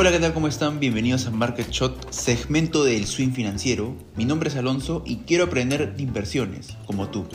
Hola, 0.00 0.12
¿qué 0.12 0.18
tal? 0.18 0.32
¿Cómo 0.32 0.48
están? 0.48 0.80
Bienvenidos 0.80 1.26
a 1.26 1.30
Market 1.30 1.68
Shot, 1.68 2.10
segmento 2.10 2.84
del 2.84 3.06
swing 3.06 3.32
financiero. 3.32 3.94
Mi 4.16 4.24
nombre 4.24 4.48
es 4.48 4.56
Alonso 4.56 5.02
y 5.04 5.16
quiero 5.26 5.44
aprender 5.44 5.94
de 5.94 6.02
inversiones, 6.02 6.74
como 6.86 7.10
tú. 7.10 7.26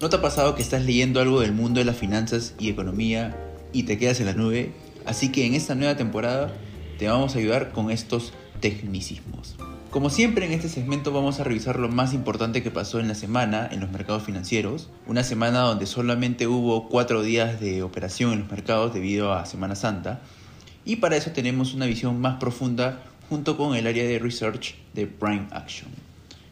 ¿No 0.00 0.08
te 0.08 0.16
ha 0.16 0.22
pasado 0.22 0.54
que 0.54 0.62
estás 0.62 0.82
leyendo 0.82 1.20
algo 1.20 1.42
del 1.42 1.52
mundo 1.52 1.78
de 1.78 1.84
las 1.84 1.96
finanzas 1.96 2.54
y 2.58 2.70
economía 2.70 3.36
y 3.74 3.82
te 3.82 3.98
quedas 3.98 4.18
en 4.20 4.26
la 4.26 4.32
nube? 4.32 4.72
Así 5.04 5.30
que 5.30 5.44
en 5.44 5.52
esta 5.52 5.74
nueva 5.74 5.98
temporada 5.98 6.54
te 6.98 7.06
vamos 7.06 7.34
a 7.34 7.38
ayudar 7.38 7.72
con 7.72 7.90
estos 7.90 8.32
tecnicismos. 8.60 9.56
Como 9.90 10.08
siempre 10.08 10.46
en 10.46 10.52
este 10.52 10.70
segmento 10.70 11.12
vamos 11.12 11.38
a 11.38 11.44
revisar 11.44 11.78
lo 11.78 11.90
más 11.90 12.14
importante 12.14 12.62
que 12.62 12.70
pasó 12.70 12.98
en 12.98 13.08
la 13.08 13.14
semana 13.14 13.68
en 13.70 13.80
los 13.80 13.90
mercados 13.90 14.22
financieros, 14.22 14.88
una 15.06 15.22
semana 15.22 15.60
donde 15.60 15.84
solamente 15.84 16.46
hubo 16.46 16.88
cuatro 16.88 17.22
días 17.22 17.60
de 17.60 17.82
operación 17.82 18.32
en 18.32 18.38
los 18.38 18.50
mercados 18.50 18.94
debido 18.94 19.34
a 19.34 19.44
Semana 19.44 19.74
Santa, 19.74 20.22
y 20.86 20.96
para 20.96 21.16
eso 21.16 21.32
tenemos 21.32 21.74
una 21.74 21.84
visión 21.84 22.18
más 22.20 22.38
profunda 22.38 23.02
junto 23.28 23.56
con 23.56 23.76
el 23.76 23.86
área 23.86 24.04
de 24.04 24.20
research 24.20 24.76
de 24.94 25.06
Prime 25.06 25.48
Action. 25.50 25.90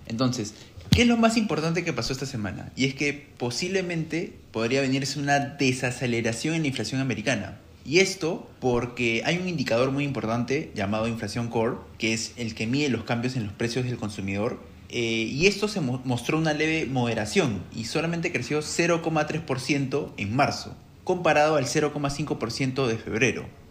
Entonces, 0.07 0.55
¿qué 0.91 1.03
es 1.03 1.09
lo 1.09 1.17
más 1.17 1.37
importante 1.37 1.85
que 1.85 1.93
pasó 1.93 2.13
esta 2.13 2.27
semana? 2.27 2.73
Y 2.77 2.85
es 2.85 2.95
que 2.97 3.29
posiblemente 3.39 4.37
podría 4.51 4.81
venirse 4.81 5.21
una 5.21 5.39
desaceleración 5.39 6.57
en 6.57 6.63
la 6.63 6.69
inflación 6.69 7.01
americana. 7.01 7.59
Y 7.87 8.01
esto 8.01 8.51
porque 8.61 9.23
hay 9.25 9.39
un 9.39 9.49
indicador 9.49 9.93
muy 9.93 10.05
importante 10.05 10.73
llamado 10.75 11.07
inflación 11.07 11.49
core, 11.49 11.77
que 11.99 12.13
es 12.13 12.33
el 12.37 12.55
que 12.55 12.67
mide 12.67 12.89
los 12.89 13.05
cambios 13.05 13.37
en 13.37 13.45
los 13.45 13.53
precios 13.53 13.85
del 13.85 13.99
consumidor. 13.99 14.59
Eh, 14.89 15.29
y 15.31 15.47
esto 15.47 15.69
se 15.69 15.81
mostró 15.81 16.39
una 16.39 16.55
leve 16.55 16.87
moderación 16.87 17.63
y 17.75 17.85
solamente 17.85 18.33
creció 18.33 18.61
0,3% 18.61 20.13
en 20.17 20.37
marzo, 20.37 20.77
comparado 21.05 21.57
al 21.57 21.67
0,5% 21.67 22.87
de 22.87 22.97
febrero 22.97 23.64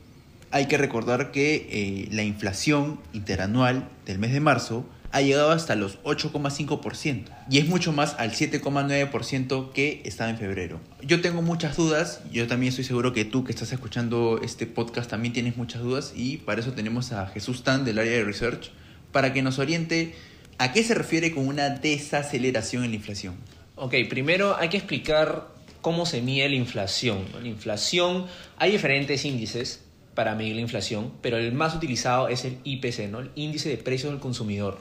hay 0.53 0.67
que 0.67 0.77
recordar 0.77 1.31
que 1.31 1.67
eh, 1.71 2.07
la 2.12 2.22
inflación 2.22 3.00
interanual 3.11 3.89
del 4.05 4.19
mes 4.19 4.33
de 4.33 4.39
marzo 4.39 4.86
ha 5.11 5.19
llegado 5.22 5.50
hasta 5.50 5.75
los 5.75 6.02
8,5% 6.03 7.23
y 7.50 7.58
es 7.58 7.67
mucho 7.67 7.91
más 7.91 8.16
al 8.19 8.33
7,9% 8.33 9.72
que 9.72 10.03
estaba 10.05 10.30
en 10.30 10.38
febrero. 10.38 10.80
Yo 11.02 11.22
tengo 11.22 11.41
muchas 11.41 11.75
dudas, 11.75 12.22
yo 12.31 12.45
también 12.45 12.69
estoy 12.69 12.83
seguro 12.83 13.13
que 13.13 13.25
tú 13.25 13.44
que 13.44 13.52
estás 13.52 13.73
escuchando 13.73 14.39
este 14.44 14.67
podcast 14.67 15.09
también 15.09 15.33
tienes 15.33 15.58
muchas 15.58 15.81
dudas 15.81 16.13
y 16.16 16.38
para 16.38 16.61
eso 16.61 16.73
tenemos 16.73 17.11
a 17.13 17.25
Jesús 17.25 17.63
Tan 17.63 17.83
del 17.83 17.97
área 17.97 18.11
de 18.11 18.23
research 18.23 18.69
para 19.11 19.33
que 19.33 19.41
nos 19.41 19.58
oriente 19.58 20.13
a 20.59 20.72
qué 20.72 20.83
se 20.83 20.94
refiere 20.94 21.31
con 21.31 21.47
una 21.47 21.72
desaceleración 21.72 22.83
en 22.83 22.91
la 22.91 22.97
inflación. 22.97 23.35
Ok, 23.75 23.95
primero 24.08 24.56
hay 24.56 24.69
que 24.69 24.78
explicar 24.78 25.47
cómo 25.81 26.06
se 26.06 26.22
mide 26.22 26.47
la 26.47 26.56
inflación. 26.56 27.25
La 27.41 27.47
inflación, 27.47 28.28
hay 28.58 28.72
diferentes 28.72 29.25
índices, 29.25 29.83
para 30.16 30.36
medir 30.36 30.56
la 30.56 30.61
inflación, 30.61 31.11
pero 31.22 31.38
el 31.38 31.53
más 31.53 31.75
utilizado 31.75 32.28
es 32.28 32.45
el 32.45 32.58
IPC, 32.64 33.09
¿no? 33.09 33.19
el 33.19 33.31
índice 33.36 33.69
de 33.69 33.78
precios 33.78 34.11
del 34.11 34.22
consumidor. 34.22 34.80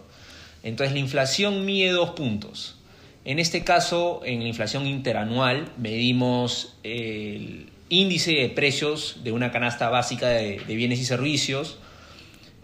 Entonces 0.63 0.93
la 0.93 1.01
inflación 1.01 1.65
mide 1.65 1.91
dos 1.91 2.11
puntos. 2.11 2.77
En 3.25 3.39
este 3.39 3.63
caso, 3.63 4.21
en 4.25 4.41
la 4.41 4.49
inflación 4.49 4.87
interanual, 4.87 5.73
medimos 5.79 6.77
el 6.83 7.71
índice 7.89 8.33
de 8.33 8.49
precios 8.49 9.21
de 9.23 9.33
una 9.33 9.53
canasta 9.53 9.89
básica 9.89 10.29
de, 10.29 10.57
bienes 10.67 10.99
y 10.99 11.05
servicios 11.05 11.79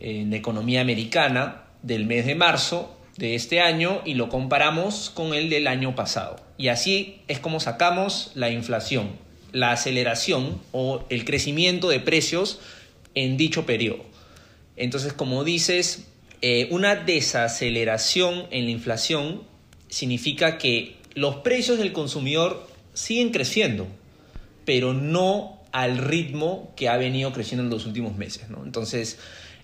en 0.01 0.33
economía 0.33 0.81
americana 0.81 1.65
del 1.83 2.07
mes 2.07 2.27
de 2.27 2.35
marzo 2.35 2.97
de 3.17 3.35
este 3.35 3.61
año 3.61 4.01
y 4.05 4.15
lo 4.15 4.29
comparamos 4.29 5.11
con 5.11 5.35
el 5.35 5.51
del 5.51 5.67
año 5.67 5.95
pasado. 5.95 6.37
Y 6.57 6.69
así 6.69 7.21
es 7.29 7.39
como 7.39 7.61
sacamos 7.61 8.33
la 8.35 8.51
inflación 8.51 9.28
la 9.53 9.73
aceleración 9.73 10.61
o 10.73 11.05
el 11.09 11.25
crecimiento 11.25 11.89
de 11.89 12.01
precios 12.01 12.61
en 13.15 13.37
dicho 13.37 13.67
periodo. 13.67 14.05
Entonces, 14.77 15.13
como 15.13 15.45
dices, 15.45 16.07
eh, 16.41 16.69
una 16.71 16.95
desaceleración 16.95 18.47
en 18.51 18.67
la 18.67 18.71
inflación 18.71 19.43
significa 19.89 20.59
que 20.59 20.97
los 21.15 21.37
precios 21.37 21.79
del 21.79 21.93
consumidor 21.93 22.67
siguen 22.95 23.31
creciendo, 23.31 23.87
pero 24.65 24.95
no 24.95 25.61
al 25.73 25.99
ritmo 25.99 26.73
que 26.77 26.89
ha 26.89 26.97
venido 26.97 27.33
creciendo 27.33 27.65
en 27.65 27.71
los 27.71 27.87
últimos 27.87 28.17
meses. 28.17 28.47
Entonces, 28.65 29.19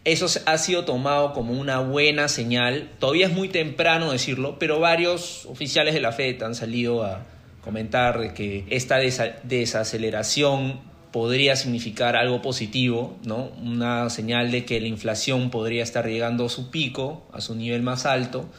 eso 0.05 0.27
ha 0.47 0.59
sido 0.59 0.85
tomado 0.85 1.33
como 1.33 1.53
una 1.53 1.81
buena 1.81 2.29
señal. 2.29 2.91
Todavía 2.99 3.27
es 3.27 3.33
muy 3.33 3.49
temprano 3.49 4.13
decirlo, 4.13 4.59
pero 4.59 4.81
varios 4.81 5.47
oficiales 5.47 5.95
de 5.95 6.01
la 6.01 6.13
Fed 6.13 6.43
han 6.43 6.55
salido 6.55 7.05
a, 7.05 7.25
comentar 7.65 8.35
que 8.35 8.67
esta 8.69 8.99
desaceleración 8.99 10.81
podría 11.11 11.57
significar 11.57 12.15
algo 12.15 12.43
positivo, 12.43 13.17
¿no? 13.25 13.53
Una 13.63 14.11
señal 14.11 14.51
de 14.51 14.65
que 14.65 14.81
la 14.81 14.89
inflación 14.89 15.49
podría 15.49 15.83
estar 15.83 16.07
llegando 16.07 16.45
a 16.45 16.49
su 16.49 16.71
pico, 16.71 17.27
a 17.33 17.41
su 17.41 17.55
nivel 17.55 17.83
más 17.83 18.05
alto, 18.05 18.51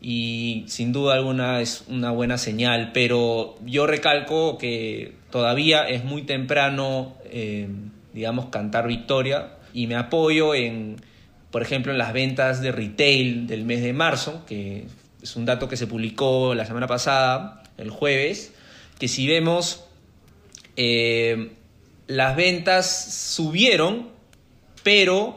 y 0.00 0.64
sin 0.68 0.92
duda 0.92 1.14
alguna 1.14 1.60
es 1.60 1.84
una 1.88 2.10
buena 2.10 2.38
señal, 2.38 2.92
pero 2.94 3.58
yo 3.66 3.86
recalco 3.86 4.56
que 4.56 5.14
todavía 5.30 5.88
es 5.88 6.04
muy 6.04 6.22
temprano, 6.22 7.16
eh, 7.26 7.68
digamos, 8.14 8.46
cantar 8.46 8.86
victoria, 8.86 9.56
y 9.74 9.88
me 9.88 9.96
apoyo 9.96 10.54
en, 10.54 10.96
por 11.50 11.62
ejemplo, 11.62 11.92
en 11.92 11.98
las 11.98 12.12
ventas 12.12 12.62
de 12.62 12.72
retail 12.72 13.46
del 13.46 13.64
mes 13.64 13.82
de 13.82 13.92
marzo, 13.92 14.44
que 14.46 14.86
es 15.20 15.36
un 15.36 15.44
dato 15.44 15.68
que 15.68 15.76
se 15.76 15.86
publicó 15.86 16.54
la 16.54 16.64
semana 16.64 16.86
pasada, 16.86 17.64
el 17.78 17.90
jueves, 17.90 18.52
que 18.98 19.08
si 19.08 19.26
vemos 19.26 19.84
eh, 20.76 21.52
las 22.06 22.36
ventas 22.36 22.88
subieron, 23.34 24.08
pero 24.82 25.36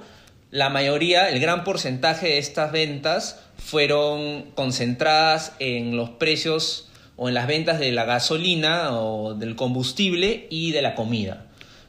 la 0.51 0.69
mayoría, 0.69 1.30
el 1.30 1.40
gran 1.40 1.63
porcentaje 1.63 2.28
de 2.28 2.38
estas 2.38 2.72
ventas 2.72 3.40
fueron 3.57 4.51
concentradas 4.51 5.53
en 5.59 5.96
los 5.96 6.09
precios 6.09 6.90
o 7.16 7.30
en 7.30 7.35
las 7.35 7.47
ventas 7.47 7.80
de 7.80 7.91
la 7.91 8.06
gasolina 8.06 9.00
o 9.00 9.34
del 9.34 9.56
combustible 9.56 10.47
y 10.50 10.72
de 10.72 10.81
la 10.81 10.96
comida. 10.96 11.47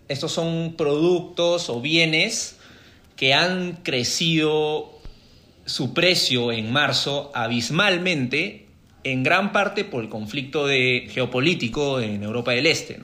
Estos 0.08 0.32
son 0.32 0.74
productos 0.76 1.70
o 1.70 1.80
bienes 1.80 2.58
que 3.16 3.34
han 3.34 3.78
crecido 3.82 4.98
su 5.64 5.94
precio 5.94 6.52
en 6.52 6.72
marzo 6.72 7.30
abismalmente 7.34 8.61
en 9.04 9.22
gran 9.22 9.52
parte 9.52 9.84
por 9.84 10.02
el 10.02 10.08
conflicto 10.08 10.66
de, 10.66 11.08
geopolítico 11.10 12.00
en 12.00 12.22
Europa 12.22 12.52
del 12.52 12.66
Este. 12.66 13.00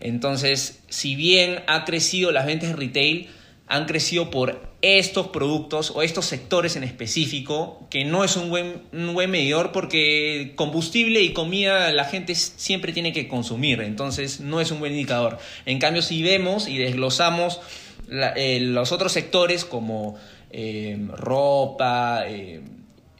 Entonces, 0.00 0.82
si 0.88 1.16
bien 1.16 1.62
ha 1.66 1.84
crecido 1.84 2.32
las 2.32 2.46
ventas 2.46 2.70
de 2.70 2.76
retail, 2.76 3.28
han 3.66 3.86
crecido 3.86 4.30
por 4.30 4.66
estos 4.82 5.28
productos 5.28 5.90
o 5.90 6.02
estos 6.02 6.26
sectores 6.26 6.76
en 6.76 6.84
específico, 6.84 7.86
que 7.90 8.04
no 8.04 8.22
es 8.22 8.36
un 8.36 8.50
buen, 8.50 8.82
un 8.92 9.14
buen 9.14 9.30
medidor 9.30 9.72
porque 9.72 10.52
combustible 10.54 11.22
y 11.22 11.32
comida 11.32 11.90
la 11.92 12.04
gente 12.04 12.34
siempre 12.36 12.92
tiene 12.92 13.12
que 13.12 13.26
consumir, 13.26 13.80
entonces 13.80 14.40
no 14.40 14.60
es 14.60 14.70
un 14.70 14.78
buen 14.78 14.92
indicador. 14.92 15.38
En 15.64 15.78
cambio, 15.80 16.02
si 16.02 16.22
vemos 16.22 16.68
y 16.68 16.78
desglosamos 16.78 17.60
eh, 18.08 18.60
los 18.60 18.92
otros 18.92 19.10
sectores 19.10 19.64
como 19.64 20.16
eh, 20.50 20.96
ropa, 21.08 22.24
eh, 22.28 22.60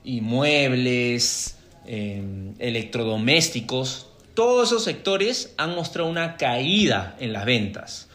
y 0.04 0.20
muebles, 1.86 2.54
electrodomésticos, 2.58 4.06
todos 4.34 4.68
esos 4.68 4.84
sectores 4.84 5.54
han 5.56 5.74
mostrado 5.74 6.08
una 6.08 6.36
caída 6.36 7.16
en 7.20 7.32
las 7.32 7.44
ventas. 7.44 8.08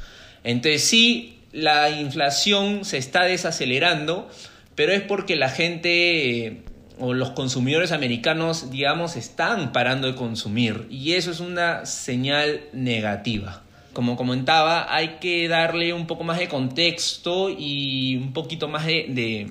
Entonces 0.43 0.83
sí, 0.83 1.39
la 1.51 1.89
inflación 1.89 2.85
se 2.85 2.97
está 2.97 3.23
desacelerando, 3.23 4.29
pero 4.75 4.93
es 4.93 5.01
porque 5.01 5.35
la 5.35 5.49
gente 5.49 6.45
eh, 6.45 6.61
o 6.99 7.13
los 7.13 7.31
consumidores 7.31 7.91
americanos, 7.91 8.69
digamos, 8.69 9.15
están 9.15 9.71
parando 9.71 10.07
de 10.07 10.15
consumir 10.15 10.87
y 10.89 11.13
eso 11.13 11.31
es 11.31 11.39
una 11.39 11.85
señal 11.85 12.61
negativa. 12.73 13.63
Como 13.93 14.15
comentaba, 14.15 14.93
hay 14.93 15.17
que 15.19 15.47
darle 15.49 15.93
un 15.93 16.07
poco 16.07 16.23
más 16.23 16.37
de 16.37 16.47
contexto 16.47 17.49
y 17.49 18.15
un 18.15 18.31
poquito 18.31 18.69
más 18.69 18.85
de 18.85 19.49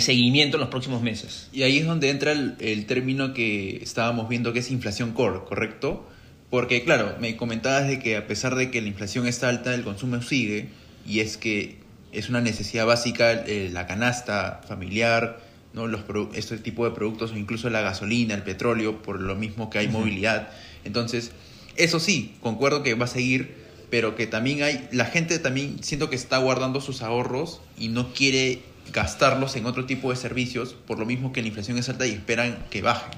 seguimiento 0.00 0.56
en 0.56 0.60
los 0.60 0.70
próximos 0.70 1.02
meses. 1.02 1.48
Y 1.52 1.62
ahí 1.62 1.78
es 1.78 1.86
donde 1.86 2.10
entra 2.10 2.32
el, 2.32 2.86
término 2.86 3.34
que 3.34 3.76
estábamos 3.82 4.28
viendo 4.28 4.52
que 4.52 4.60
es 4.60 4.70
inflación 4.70 5.12
core, 5.12 5.40
¿correcto? 5.46 6.08
Porque 6.50 6.84
claro, 6.84 7.16
me 7.20 7.36
comentabas 7.36 7.88
de 7.88 7.98
que 7.98 8.16
a 8.16 8.26
pesar 8.26 8.54
de 8.54 8.70
que 8.70 8.82
la 8.82 8.88
inflación 8.88 9.26
está 9.26 9.48
alta, 9.48 9.74
el 9.74 9.82
consumo 9.82 10.20
sigue 10.22 10.68
y 11.06 11.20
es 11.20 11.36
que 11.36 11.78
es 12.12 12.28
una 12.28 12.40
necesidad 12.40 12.86
básica 12.86 13.32
eh, 13.32 13.70
la 13.72 13.86
canasta 13.86 14.60
familiar, 14.68 15.40
¿no? 15.72 15.86
Los 15.86 16.02
este 16.34 16.58
tipo 16.58 16.84
de 16.84 16.94
productos 16.94 17.32
o 17.32 17.38
incluso 17.38 17.70
la 17.70 17.80
gasolina, 17.80 18.34
el 18.34 18.42
petróleo, 18.42 19.02
por 19.02 19.20
lo 19.20 19.34
mismo 19.34 19.70
que 19.70 19.78
hay 19.78 19.88
movilidad. 19.88 20.50
Entonces, 20.84 21.32
eso 21.76 22.00
sí, 22.00 22.34
concuerdo 22.40 22.82
que 22.82 22.94
va 22.94 23.06
a 23.06 23.08
seguir, 23.08 23.54
pero 23.90 24.14
que 24.14 24.26
también 24.26 24.62
hay, 24.62 24.88
la 24.92 25.06
gente 25.06 25.38
también 25.38 25.82
siento 25.82 26.10
que 26.10 26.16
está 26.16 26.38
guardando 26.38 26.80
sus 26.80 27.02
ahorros 27.02 27.60
y 27.78 27.88
no 27.88 28.12
quiere 28.12 28.60
gastarlos 28.92 29.56
en 29.56 29.66
otro 29.66 29.86
tipo 29.86 30.10
de 30.10 30.16
servicios, 30.16 30.74
por 30.74 30.98
lo 30.98 31.06
mismo 31.06 31.32
que 31.32 31.42
la 31.42 31.48
inflación 31.48 31.78
es 31.78 31.88
alta 31.88 32.06
y 32.06 32.10
esperan 32.10 32.64
que 32.70 32.82
baje. 32.82 33.10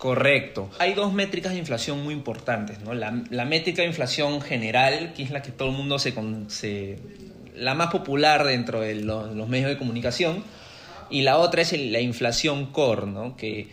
Correcto. 0.00 0.70
Hay 0.78 0.94
dos 0.94 1.12
métricas 1.12 1.52
de 1.52 1.58
inflación 1.58 2.02
muy 2.02 2.14
importantes. 2.14 2.80
¿no? 2.80 2.94
La, 2.94 3.10
métrica 3.44 3.82
de 3.82 3.88
inflación 3.88 4.40
general, 4.40 5.12
que 5.14 5.22
es 5.22 5.30
la 5.30 5.42
que 5.42 5.52
todo 5.52 5.68
el 5.68 5.76
mundo 5.76 5.98
se, 5.98 6.98
la 7.54 7.74
más 7.74 7.90
popular 7.92 8.46
dentro 8.46 8.80
de 8.80 8.94
los, 8.94 9.46
medios 9.46 9.68
de 9.68 9.76
comunicación. 9.76 10.42
Y 11.10 11.20
la 11.20 11.36
otra 11.36 11.60
es 11.60 11.78
la 11.78 12.00
inflación 12.00 12.72
core, 12.72 13.08
¿no? 13.08 13.36
que 13.36 13.68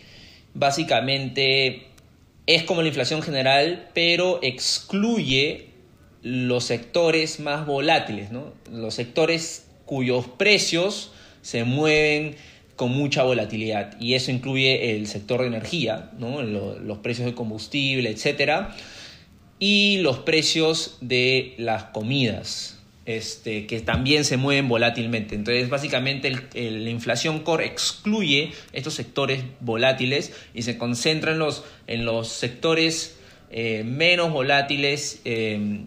básicamente 0.52 1.86
es 2.46 2.62
como 2.64 2.82
la 2.82 2.88
inflación 2.88 3.22
general, 3.22 3.88
pero 3.94 4.38
excluye 4.42 5.70
los 6.22 6.64
sectores 6.64 7.40
más 7.40 7.64
volátiles, 7.64 8.32
¿no? 8.32 8.52
los 8.70 8.92
sectores 8.92 9.66
cuyos 9.86 10.26
precios 10.26 11.12
se 11.48 11.64
mueven 11.64 12.36
con 12.76 12.90
mucha 12.90 13.22
volatilidad 13.22 13.98
y 13.98 14.12
eso 14.12 14.30
incluye 14.30 14.94
el 14.94 15.06
sector 15.06 15.40
de 15.40 15.46
energía, 15.46 16.10
los 16.20 16.98
precios 16.98 17.24
de 17.24 17.34
combustible, 17.34 18.10
etcétera, 18.10 18.76
y 19.58 19.96
los 20.02 20.18
precios 20.18 20.98
de 21.00 21.54
las 21.56 21.84
comidas, 21.84 22.78
este, 23.06 23.66
que 23.66 23.80
también 23.80 24.26
se 24.26 24.36
mueven 24.36 24.68
volátilmente. 24.68 25.36
Entonces, 25.36 25.70
básicamente, 25.70 26.30
la 26.30 26.90
inflación 26.90 27.38
core 27.38 27.64
excluye 27.64 28.52
estos 28.74 28.92
sectores 28.92 29.42
volátiles 29.60 30.34
y 30.52 30.64
se 30.64 30.76
concentra 30.76 31.32
en 31.32 31.38
los, 31.38 31.64
en 31.86 32.04
los 32.04 32.28
sectores 32.28 33.16
eh, 33.50 33.84
menos 33.84 34.30
volátiles 34.30 35.22
eh, 35.24 35.80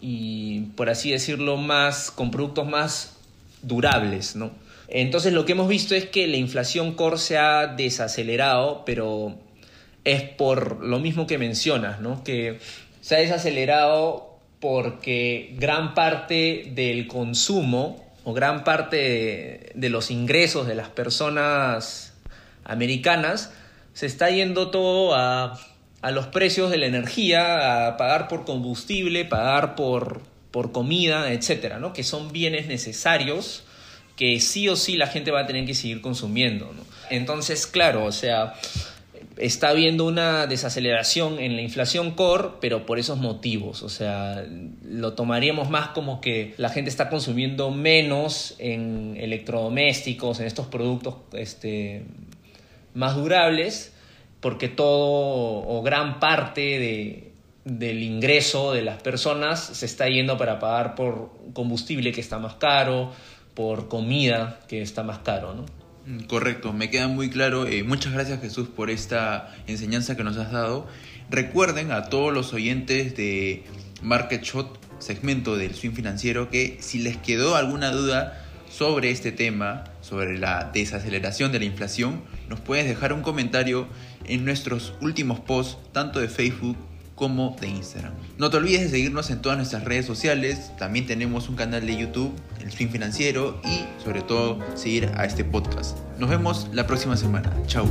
y, 0.00 0.60
por 0.76 0.88
así 0.88 1.10
decirlo, 1.10 1.58
más, 1.58 2.10
con 2.10 2.30
productos 2.30 2.66
más 2.66 3.18
durables, 3.60 4.34
¿no? 4.34 4.63
Entonces, 4.96 5.32
lo 5.32 5.44
que 5.44 5.52
hemos 5.52 5.66
visto 5.66 5.96
es 5.96 6.06
que 6.06 6.28
la 6.28 6.36
inflación 6.36 6.92
core 6.92 7.18
se 7.18 7.36
ha 7.36 7.66
desacelerado, 7.66 8.84
pero 8.86 9.34
es 10.04 10.22
por 10.22 10.84
lo 10.84 11.00
mismo 11.00 11.26
que 11.26 11.36
mencionas, 11.36 12.00
¿no? 12.00 12.22
Que 12.22 12.60
se 13.00 13.16
ha 13.16 13.18
desacelerado 13.18 14.38
porque 14.60 15.52
gran 15.58 15.94
parte 15.94 16.70
del 16.76 17.08
consumo 17.08 18.06
o 18.22 18.34
gran 18.34 18.62
parte 18.62 19.72
de, 19.74 19.88
los 19.88 20.12
ingresos 20.12 20.68
de 20.68 20.76
las 20.76 20.90
personas 20.90 22.14
americanas 22.62 23.52
se 23.94 24.06
está 24.06 24.30
yendo 24.30 24.70
todo 24.70 25.16
a, 25.16 25.58
a 26.02 26.10
los 26.12 26.28
precios 26.28 26.70
de 26.70 26.76
la 26.76 26.86
energía, 26.86 27.88
a 27.88 27.96
pagar 27.96 28.28
por 28.28 28.44
combustible, 28.44 29.24
pagar 29.24 29.74
por, 29.74 30.20
por 30.52 30.70
comida, 30.70 31.32
etcétera, 31.32 31.80
¿no? 31.80 31.92
Que 31.92 32.04
son 32.04 32.30
bienes 32.30 32.68
necesarios 32.68 33.64
que 34.16 34.40
sí 34.40 34.68
o 34.68 34.76
sí 34.76 34.96
la 34.96 35.06
gente 35.06 35.30
va 35.30 35.40
a 35.40 35.46
tener 35.46 35.64
que 35.66 35.74
seguir 35.74 36.00
consumiendo. 36.00 36.72
Entonces, 37.10 37.66
claro, 37.66 38.04
o 38.04 38.12
sea, 38.12 38.54
está 39.36 39.70
habiendo 39.70 40.04
una 40.04 40.46
desaceleración 40.46 41.38
en 41.38 41.56
la 41.56 41.62
inflación 41.62 42.12
core, 42.12 42.50
pero 42.60 42.86
por 42.86 42.98
esos 42.98 43.18
motivos. 43.18 43.82
O 43.82 43.88
sea, 43.88 44.44
lo 44.84 45.14
tomaríamos 45.14 45.70
más 45.70 45.88
como 45.88 46.20
que 46.20 46.54
la 46.56 46.68
gente 46.68 46.90
está 46.90 47.10
consumiendo 47.10 47.70
menos 47.70 48.54
en 48.58 49.16
electrodomésticos, 49.18 50.40
en 50.40 50.46
estos 50.46 50.66
productos 50.66 51.16
este, 51.32 52.04
más 52.94 53.16
durables, 53.16 53.92
porque 54.40 54.68
todo 54.68 55.66
o 55.66 55.82
gran 55.82 56.20
parte 56.20 56.78
de, 56.78 57.32
del 57.64 58.02
ingreso 58.02 58.72
de 58.72 58.82
las 58.82 59.02
personas 59.02 59.60
se 59.60 59.86
está 59.86 60.06
yendo 60.08 60.36
para 60.36 60.58
pagar 60.58 60.94
por 60.94 61.32
combustible 61.54 62.12
que 62.12 62.20
está 62.20 62.38
más 62.38 62.54
caro, 62.54 63.10
por 63.54 63.88
comida 63.88 64.60
que 64.68 64.82
está 64.82 65.02
más 65.02 65.18
caro, 65.18 65.54
¿no? 65.54 65.64
Mm, 66.06 66.24
Correcto, 66.24 66.72
me 66.72 66.90
queda 66.90 67.08
muy 67.08 67.30
claro. 67.30 67.66
Eh, 67.66 67.82
muchas 67.82 68.12
gracias 68.12 68.40
Jesús 68.40 68.68
por 68.68 68.90
esta 68.90 69.54
enseñanza 69.66 70.16
que 70.16 70.24
nos 70.24 70.36
has 70.36 70.52
dado. 70.52 70.86
Recuerden 71.30 71.92
a 71.92 72.04
todos 72.04 72.32
los 72.32 72.52
oyentes 72.52 73.16
de 73.16 73.64
Market 74.02 74.42
Shot, 74.42 74.78
segmento 74.98 75.56
del 75.56 75.74
swing 75.74 75.92
financiero, 75.92 76.50
que 76.50 76.76
si 76.80 76.98
les 76.98 77.16
quedó 77.16 77.56
alguna 77.56 77.90
duda 77.90 78.44
sobre 78.70 79.10
este 79.10 79.32
tema, 79.32 79.84
sobre 80.00 80.36
la 80.36 80.70
desaceleración 80.74 81.52
de 81.52 81.60
la 81.60 81.64
inflación, 81.64 82.22
nos 82.48 82.60
puedes 82.60 82.86
dejar 82.86 83.12
un 83.12 83.22
comentario 83.22 83.86
en 84.26 84.44
nuestros 84.44 84.94
últimos 85.00 85.40
posts, 85.40 85.78
tanto 85.92 86.20
de 86.20 86.28
Facebook 86.28 86.76
como 87.14 87.56
de 87.60 87.68
Instagram. 87.68 88.12
No 88.38 88.50
te 88.50 88.56
olvides 88.56 88.82
de 88.82 88.88
seguirnos 88.90 89.30
en 89.30 89.40
todas 89.40 89.58
nuestras 89.58 89.84
redes 89.84 90.06
sociales, 90.06 90.72
también 90.78 91.06
tenemos 91.06 91.48
un 91.48 91.56
canal 91.56 91.86
de 91.86 91.96
YouTube, 91.96 92.32
el 92.60 92.72
Swing 92.72 92.88
Financiero, 92.88 93.60
y 93.64 94.02
sobre 94.02 94.22
todo 94.22 94.58
seguir 94.74 95.10
a 95.16 95.24
este 95.24 95.44
podcast. 95.44 95.98
Nos 96.18 96.30
vemos 96.30 96.68
la 96.72 96.86
próxima 96.86 97.16
semana. 97.16 97.52
Chao. 97.66 97.88